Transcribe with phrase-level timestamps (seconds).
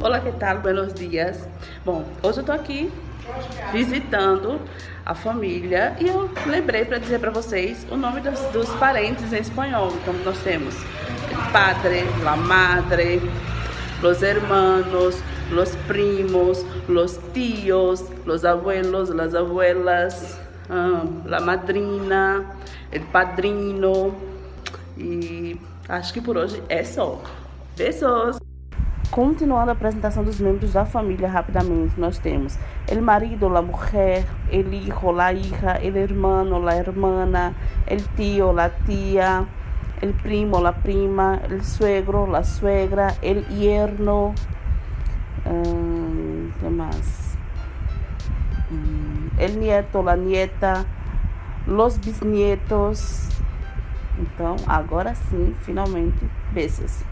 [0.00, 0.58] Olá, que tal?
[0.58, 1.48] Buenos dias.
[1.84, 2.92] Bom, hoje eu tô aqui
[3.72, 4.60] visitando
[5.04, 9.38] a família e eu lembrei para dizer para vocês o nome dos, dos, parentes em
[9.38, 9.92] espanhol.
[10.02, 10.74] Então nós temos
[11.52, 13.20] padre, la madre,
[14.02, 22.44] los hermanos, los primos, los tíos, los abuelos, las abuelas, um, la madrina,
[22.92, 24.14] el padrino
[24.98, 25.58] e
[25.88, 27.20] acho que por hoje é só.
[27.76, 28.45] Beijos!
[29.16, 34.74] Continuando a apresentação dos membros da família rapidamente, nós temos el marido, la mujer, el
[34.74, 37.54] hijo, la hija, el hermano, la hermana,
[37.86, 39.46] el tío, la tía,
[40.02, 44.34] el primo, la prima, el suegro, la suegra, el yerno,
[45.46, 47.38] um, ¿qué más?
[48.70, 50.84] Um, el nieto, la nieta,
[51.66, 53.30] los bisnietos.
[54.18, 57.02] Então, agora sim, finalmente, beijos.